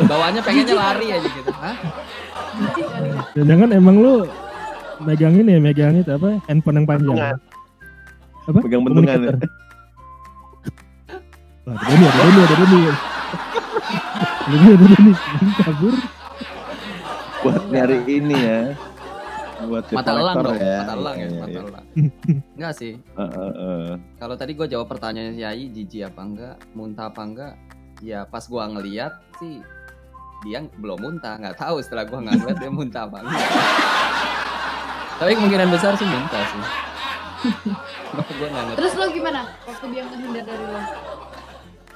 Bawaannya 0.00 0.40
pengennya 0.40 0.74
lari 0.74 1.06
aja 1.12 1.28
gitu 1.28 1.50
Hah? 1.52 1.76
ya. 3.36 3.42
Jangan 3.44 3.68
emang 3.74 3.96
lu 3.98 4.14
megang 5.02 5.34
ini 5.36 5.50
ya, 5.56 5.60
megang 5.60 5.94
itu 5.98 6.10
apa? 6.10 6.40
Handphone 6.46 6.76
yang 6.80 6.86
panjang. 6.86 7.08
Bentungan. 7.12 7.36
Apa? 8.46 8.58
Pegang 8.62 8.82
bentungan 8.84 9.18
ya. 9.20 9.34
Wah, 11.66 11.74
ada 11.74 11.90
Doni, 11.90 12.06
ada 12.06 12.22
Doni, 12.22 12.40
ada 12.40 12.54
Doni. 12.54 12.80
Ada 14.46 14.54
Doni, 14.54 14.70
ada 14.70 14.86
Doni. 14.86 15.12
Doni 15.12 15.52
kabur. 15.58 15.94
Buat 17.42 17.62
nyari 17.70 17.98
ini 18.06 18.36
ya. 18.36 18.60
Buat 19.56 19.84
mata 19.88 20.12
elang 20.12 20.36
dong 20.44 20.58
ya. 20.60 20.78
mata 20.84 20.94
elang 20.94 21.16
ya 21.16 21.26
Iya, 21.26 21.38
mata 21.40 21.48
iya. 21.48 21.60
elang 21.64 21.84
enggak 22.60 22.72
sih 22.76 22.92
Eh, 23.00 23.24
eh, 23.24 23.52
eh. 23.56 23.88
kalau 24.20 24.36
tadi 24.36 24.52
gue 24.52 24.68
jawab 24.68 24.84
pertanyaannya 24.84 25.32
si 25.32 25.42
Ai 25.48 25.64
jijik 25.72 26.12
apa 26.12 26.20
enggak 26.20 26.54
muntah 26.76 27.08
apa 27.08 27.22
enggak 27.24 27.52
ya 28.04 28.28
pas 28.28 28.44
gua 28.44 28.68
ngeliat 28.68 29.16
sih 29.40 29.64
dia 30.44 30.60
belum 30.76 31.00
muntah 31.00 31.40
nggak 31.40 31.56
tahu 31.56 31.80
setelah 31.80 32.04
gua 32.04 32.20
ngeliat 32.20 32.56
dia 32.60 32.68
muntah 32.68 33.08
apa 33.08 33.24
enggak 33.24 33.48
tapi 35.16 35.30
kemungkinan 35.32 35.68
besar 35.68 35.92
sih 35.94 36.04
muntah 36.04 36.44
sih 36.44 36.62
Terus 38.76 38.92
lo 38.96 39.12
gimana? 39.12 39.44
Waktu 39.68 39.84
dia 39.92 40.02
ngehindar 40.02 40.42
dari 40.42 40.64
lo? 40.66 40.80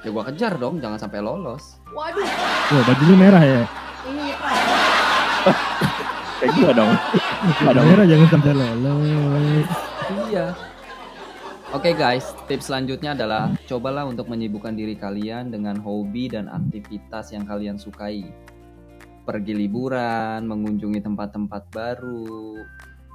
ya 0.01 0.09
gua 0.09 0.23
kejar 0.25 0.53
dong 0.57 0.77
jangan 0.77 0.97
sampai 0.97 1.21
lolos 1.21 1.77
Waduh, 1.91 2.25
Wah, 2.71 2.83
bajunya 2.87 3.15
merah 3.15 3.43
ya. 3.43 3.61
ini 4.05 4.33
Pram. 4.41 4.57
Kayak 6.39 6.51
gua 6.57 6.71
dong. 6.73 6.91
Bajunya 7.65 7.85
merah 7.85 8.05
jangan 8.09 8.27
sampai 8.29 8.51
lolos. 8.53 9.67
iya 10.25 10.47
Oke 11.71 11.95
guys, 11.95 12.35
tips 12.45 12.67
selanjutnya 12.67 13.15
adalah 13.15 13.47
cobalah 13.63 14.03
untuk 14.03 14.27
menyibukkan 14.27 14.75
diri 14.75 14.91
kalian 14.93 15.49
dengan 15.49 15.79
hobi 15.79 16.27
dan 16.27 16.47
aktivitas 16.47 17.31
yang 17.31 17.47
kalian 17.47 17.77
sukai. 17.77 18.27
pergi 19.21 19.53
liburan, 19.53 20.43
mengunjungi 20.43 20.99
tempat-tempat 20.99 21.63
baru, 21.71 22.57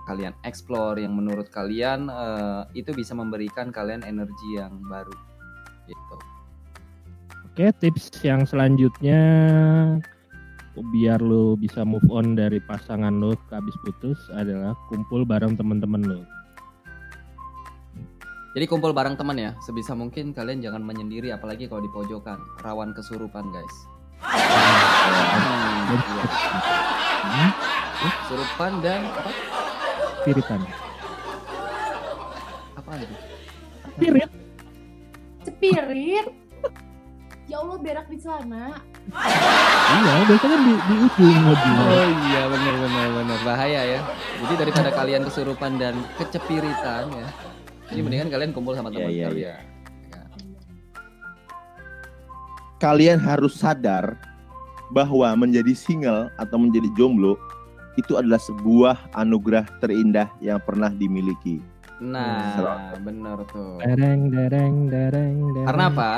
kalian 0.06 0.32
explore 0.46 0.96
yang 1.02 1.18
menurut 1.18 1.50
kalian 1.50 2.06
eh, 2.06 2.62
itu 2.78 2.94
bisa 2.94 3.12
memberikan 3.12 3.75
kalian 3.75 4.06
energi 4.06 4.56
yang 4.56 4.78
baru 4.86 5.12
gitu. 5.90 6.16
Oke, 7.52 7.72
tips 7.80 8.12
yang 8.22 8.46
selanjutnya 8.46 9.20
biar 10.76 11.25
lo 11.25 11.56
bisa 11.56 11.88
move 11.88 12.04
on 12.12 12.36
dari 12.36 12.60
pasangan 12.60 13.16
lo 13.16 13.32
habis 13.48 13.72
putus 13.80 14.20
adalah 14.36 14.76
kumpul 14.92 15.25
bareng 15.25 15.56
teman-teman 15.56 16.04
lo. 16.04 16.20
Jadi 18.56 18.64
kumpul 18.72 18.96
bareng 18.96 19.20
teman 19.20 19.36
ya, 19.36 19.52
sebisa 19.60 19.92
mungkin 19.92 20.32
kalian 20.32 20.64
jangan 20.64 20.80
menyendiri 20.80 21.28
apalagi 21.28 21.68
kalau 21.68 21.84
di 21.84 21.92
pojokan, 21.92 22.40
rawan 22.64 22.96
kesurupan 22.96 23.52
guys. 23.52 23.76
Hmm, 24.25 25.92
iya. 27.36 27.48
Kesurupan 28.25 28.72
dan 28.80 29.00
apa? 29.12 29.55
Spiritan. 30.26 30.61
Apaan 32.75 32.99
itu? 32.99 33.14
Spirit. 33.95 34.30
Cepirit. 35.47 36.26
Ya 37.47 37.62
Allah 37.62 37.78
berak 37.78 38.11
di 38.11 38.18
celana. 38.18 38.75
Iya, 39.06 40.14
biasanya 40.26 40.59
di, 40.59 40.73
di 40.75 40.95
ujung 40.99 41.38
mobil. 41.47 41.75
Oh 41.78 42.09
iya 42.26 42.42
benar 42.50 42.75
benar 42.75 43.06
benar 43.23 43.38
bahaya 43.47 43.80
ya. 43.87 44.00
Jadi 44.42 44.54
daripada 44.59 44.90
kalian 44.90 45.23
kesurupan 45.23 45.78
dan 45.78 45.95
kecepiritan 46.18 47.06
ya, 47.06 47.28
ini 47.95 48.00
mendingan 48.02 48.35
kalian 48.35 48.50
kumpul 48.50 48.75
sama 48.75 48.90
Iya, 48.90 48.99
teman 48.99 49.11
iya, 49.14 49.26
kalian. 49.30 49.38
iya. 49.38 49.54
Kalian 52.83 53.23
harus 53.23 53.54
sadar 53.54 54.18
bahwa 54.90 55.30
menjadi 55.38 55.71
single 55.71 56.26
atau 56.35 56.59
menjadi 56.59 56.90
jomblo 56.99 57.38
itu 57.96 58.16
adalah 58.20 58.40
sebuah 58.40 59.12
anugerah 59.16 59.64
terindah 59.80 60.28
yang 60.44 60.60
pernah 60.60 60.92
dimiliki. 60.92 61.60
Nah, 61.96 62.92
benar 63.00 63.40
tuh. 63.48 63.80
Dereng, 63.80 64.28
dereng, 64.28 64.92
dereng, 64.92 65.34
dereng. 65.56 65.66
Karena 65.66 65.84
apa? 65.88 66.12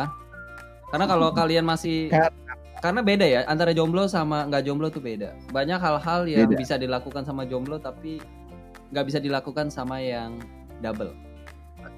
Karena 0.91 1.07
kalau 1.07 1.29
kalian 1.31 1.63
masih 1.63 2.11
Kar- 2.11 2.35
karena 2.79 3.01
beda 3.03 3.27
ya 3.27 3.41
antara 3.47 3.75
jomblo 3.75 4.07
sama 4.07 4.47
nggak 4.47 4.63
jomblo 4.67 4.91
tuh 4.91 5.03
beda. 5.03 5.35
Banyak 5.55 5.79
hal-hal 5.79 6.27
yang 6.27 6.51
Beda. 6.51 6.59
bisa 6.59 6.75
dilakukan 6.79 7.23
sama 7.27 7.43
jomblo 7.47 7.79
tapi 7.79 8.23
nggak 8.91 9.05
bisa 9.07 9.19
dilakukan 9.19 9.69
sama 9.71 10.01
yang 10.03 10.39
double. 10.83 11.13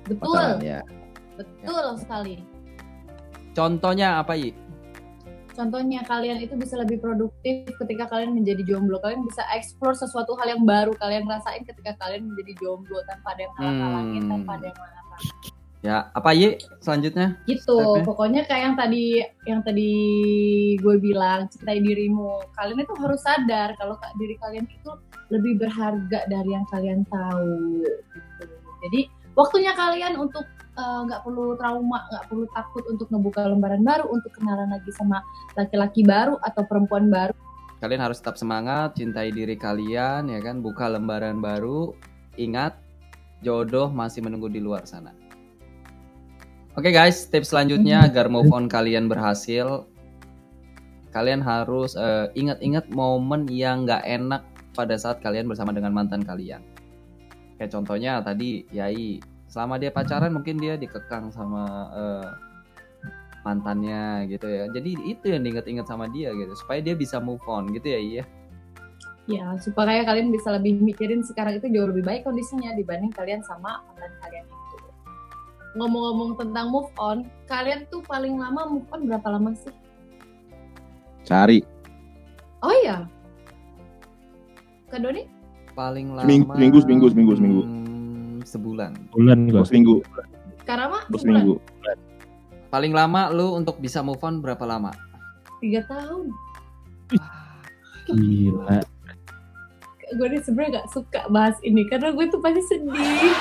Betul. 0.09 0.61
Ya. 0.65 0.81
Betul 1.37 1.97
sekali. 2.01 2.43
Contohnya 3.53 4.21
apa 4.21 4.37
Yi? 4.37 4.53
Contohnya 5.61 6.01
kalian 6.01 6.41
itu 6.41 6.57
bisa 6.57 6.81
lebih 6.81 7.05
produktif 7.05 7.69
ketika 7.77 8.09
kalian 8.09 8.33
menjadi 8.33 8.65
jomblo. 8.65 8.97
Kalian 8.97 9.29
bisa 9.29 9.45
explore 9.53 9.93
sesuatu 9.93 10.33
hal 10.41 10.57
yang 10.57 10.65
baru 10.65 10.97
kalian 10.97 11.29
rasain 11.29 11.69
ketika 11.69 12.01
kalian 12.01 12.33
menjadi 12.33 12.57
jomblo 12.57 12.97
tanpa 13.05 13.37
ada 13.37 13.45
yang 13.45 13.55
halang-halangin, 13.61 14.23
Hmm. 14.25 14.31
tanpa 14.33 14.51
ada 14.57 14.65
yang 14.65 14.79
melarang. 14.81 15.23
Ya 15.81 15.97
apa 16.13 16.31
Yi? 16.33 16.49
Selanjutnya? 16.81 17.37
Gitu. 17.45 17.77
Stepnya. 17.77 18.05
Pokoknya 18.09 18.41
kayak 18.45 18.63
yang 18.65 18.77
tadi 18.77 19.05
yang 19.45 19.61
ttadi 19.61 19.93
gue 20.77 20.97
bilang, 20.97 21.49
cintai 21.49 21.81
dirimu. 21.81 22.41
Kalian 22.53 22.81
itu 22.81 22.95
harus 22.97 23.21
sadar 23.21 23.77
kalau 23.77 24.01
ka- 24.01 24.17
diri 24.17 24.41
kalian 24.41 24.65
itu 24.65 24.91
lebih 25.29 25.61
berharga 25.61 26.25
dari 26.25 26.51
yang 26.53 26.65
kalian 26.69 27.05
tahu. 27.05 27.85
Gitu. 27.85 28.45
Jadi 28.81 29.01
waktunya 29.33 29.73
kalian 29.73 30.17
untuk 30.17 30.49
eh, 30.77 31.01
nggak 31.07 31.21
perlu 31.27 31.55
trauma, 31.57 32.07
nggak 32.11 32.25
perlu 32.31 32.45
takut 32.53 32.85
untuk 32.91 33.07
ngebuka 33.11 33.47
lembaran 33.49 33.83
baru, 33.83 34.05
untuk 34.11 34.31
kenalan 34.37 34.71
lagi 34.71 34.91
sama 34.95 35.23
laki-laki 35.55 36.03
baru 36.07 36.37
atau 36.43 36.63
perempuan 36.67 37.09
baru. 37.09 37.35
Kalian 37.81 38.05
harus 38.05 38.21
tetap 38.21 38.37
semangat, 38.37 38.93
cintai 39.01 39.33
diri 39.33 39.57
kalian 39.57 40.29
ya 40.29 40.41
kan, 40.45 40.61
buka 40.61 40.87
lembaran 40.93 41.41
baru. 41.41 41.97
Ingat, 42.37 42.77
jodoh 43.41 43.89
masih 43.89 44.21
menunggu 44.21 44.53
di 44.53 44.61
luar 44.61 44.85
sana. 44.85 45.17
Oke 46.79 46.95
guys, 46.95 47.27
tips 47.27 47.51
selanjutnya 47.51 48.07
agar 48.07 48.31
move 48.31 48.53
on 48.55 48.71
kalian 48.71 49.11
berhasil, 49.11 49.89
kalian 51.11 51.43
harus 51.43 51.99
eh, 51.99 52.31
ingat-ingat 52.39 52.87
momen 52.93 53.51
yang 53.51 53.89
nggak 53.89 54.07
enak 54.07 54.43
pada 54.77 54.95
saat 54.95 55.19
kalian 55.19 55.51
bersama 55.51 55.75
dengan 55.75 55.91
mantan 55.91 56.23
kalian. 56.23 56.63
Kayak 57.59 57.75
contohnya 57.75 58.23
tadi 58.25 58.65
Yai, 58.71 59.21
selama 59.51 59.77
dia 59.77 59.91
pacaran 59.91 60.31
mungkin 60.31 60.57
dia 60.57 60.79
dikekang 60.79 61.35
sama 61.35 61.67
eh, 61.93 62.29
mantannya 63.43 64.31
gitu 64.31 64.47
ya. 64.47 64.71
Jadi 64.71 64.97
itu 65.05 65.27
yang 65.29 65.43
diingat-ingat 65.43 65.85
sama 65.91 66.07
dia 66.09 66.31
gitu, 66.33 66.55
supaya 66.55 66.79
dia 66.79 66.95
bisa 66.95 67.19
move 67.19 67.43
on 67.51 67.69
gitu 67.75 67.91
ya 67.91 68.01
iya. 68.01 68.25
Ya, 69.29 69.55
supaya 69.63 70.03
kalian 70.03 70.35
bisa 70.35 70.55
lebih 70.59 70.81
mikirin 70.83 71.23
sekarang 71.23 71.63
itu 71.63 71.71
jauh 71.71 71.87
lebih 71.87 72.03
baik 72.03 72.27
kondisinya 72.27 72.75
dibanding 72.75 73.15
kalian 73.15 73.45
sama 73.47 73.85
mantan 73.87 74.11
kalian 74.27 74.47
itu. 74.49 74.77
Ngomong-ngomong 75.79 76.35
tentang 76.35 76.67
move 76.75 76.91
on, 76.99 77.31
kalian 77.47 77.87
tuh 77.95 78.03
paling 78.11 78.35
lama 78.39 78.67
move 78.67 78.89
on 78.91 79.07
berapa 79.07 79.29
lama 79.39 79.55
sih? 79.55 79.71
Cari 81.23 81.63
Oh 82.61 82.75
iya. 82.85 83.09
Kak 84.93 85.01
Doni? 85.01 85.25
Paling 85.73 86.13
lama 86.13 86.27
seminggu, 86.27 86.79
seminggu, 86.85 87.07
seminggu, 87.09 87.33
seminggu. 87.39 87.63
hmm, 87.65 87.80
sebulan. 88.51 89.15
Bulan 89.15 89.47
minggu, 89.47 90.03
Kak 90.67 90.77
Rama? 90.77 91.07
bos 91.07 91.23
sebulan? 91.23 91.47
minggu. 91.47 91.57
Paling 92.71 92.95
lama 92.95 93.31
lu 93.31 93.55
untuk 93.59 93.79
bisa 93.79 94.03
move 94.03 94.23
on 94.23 94.43
berapa 94.43 94.63
lama? 94.67 94.91
Tiga 95.63 95.87
tahun. 95.91 96.31
Gila. 98.11 98.79
Gue 100.19 100.27
nih 100.27 100.43
sebenarnya 100.43 100.83
gak 100.83 100.91
suka 100.91 101.21
bahas 101.31 101.55
ini 101.63 101.87
karena 101.87 102.11
gue 102.11 102.27
tuh 102.31 102.43
pasti 102.43 102.63
sedih. 102.67 103.35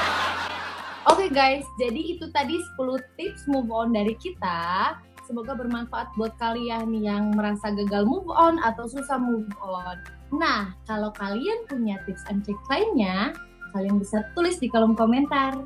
Oke 1.10 1.26
guys, 1.34 1.66
jadi 1.82 2.18
itu 2.18 2.30
tadi 2.30 2.54
10 2.78 3.18
tips 3.18 3.50
move 3.50 3.74
on 3.74 3.94
dari 3.94 4.14
kita. 4.18 4.94
Semoga 5.26 5.54
bermanfaat 5.58 6.14
buat 6.18 6.34
kalian 6.42 6.90
yang 7.02 7.34
merasa 7.38 7.70
gagal 7.74 8.06
move 8.06 8.30
on 8.34 8.58
atau 8.62 8.90
susah 8.90 9.18
move 9.18 9.50
on. 9.62 9.98
Nah, 10.34 10.74
kalau 10.86 11.14
kalian 11.18 11.66
punya 11.70 12.02
tips 12.06 12.26
and 12.30 12.42
trick 12.46 12.58
lainnya, 12.70 13.34
kalian 13.72 14.02
bisa 14.02 14.26
tulis 14.34 14.58
di 14.58 14.68
kolom 14.70 14.94
komentar. 14.98 15.58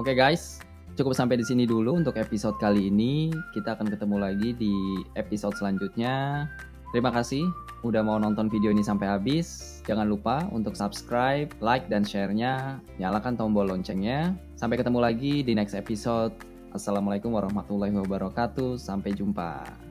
Oke 0.00 0.16
guys, 0.16 0.60
cukup 0.98 1.14
sampai 1.14 1.38
di 1.38 1.46
sini 1.46 1.68
dulu 1.68 1.96
untuk 1.96 2.16
episode 2.18 2.56
kali 2.58 2.88
ini. 2.88 3.32
Kita 3.52 3.76
akan 3.76 3.92
ketemu 3.92 4.16
lagi 4.18 4.50
di 4.56 4.74
episode 5.14 5.54
selanjutnya. 5.56 6.48
Terima 6.92 7.08
kasih 7.08 7.48
udah 7.82 8.04
mau 8.04 8.20
nonton 8.20 8.52
video 8.52 8.68
ini 8.68 8.84
sampai 8.84 9.08
habis. 9.08 9.80
Jangan 9.88 10.06
lupa 10.06 10.44
untuk 10.52 10.76
subscribe, 10.76 11.48
like, 11.64 11.88
dan 11.88 12.04
share-nya. 12.04 12.78
Nyalakan 13.00 13.34
tombol 13.34 13.66
loncengnya. 13.72 14.36
Sampai 14.60 14.76
ketemu 14.76 15.00
lagi 15.00 15.40
di 15.40 15.56
next 15.56 15.72
episode. 15.72 16.36
Assalamualaikum 16.76 17.32
warahmatullahi 17.32 17.96
wabarakatuh. 17.96 18.76
Sampai 18.76 19.16
jumpa. 19.16 19.81